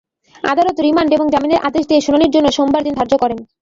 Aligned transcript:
আদালত 0.43 0.77
রিমান্ড 0.79 1.11
এবং 1.13 1.25
জামিনের 1.33 1.63
আদেশ 1.67 1.83
নিয়ে 1.89 2.05
শুনানির 2.05 2.33
জন্য 2.35 2.47
সোমবার 2.51 2.81
দিন 2.83 2.93
ধার্য 2.99 3.13
করেন। 3.23 3.39